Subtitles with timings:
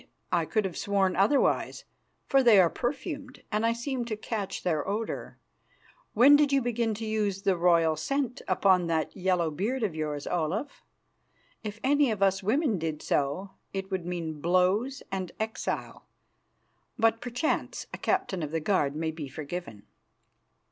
[0.31, 1.85] I could have sworn otherwise,
[2.25, 5.37] for they are perfumed, and I seemed to catch their odour.
[6.15, 10.25] When did you begin to use the royal scent upon that yellow beard of yours,
[10.25, 10.83] Olaf?
[11.63, 16.07] If any of us women did so, it would mean blows and exile;
[16.97, 19.83] but perchance a captain of the guard may be forgiven."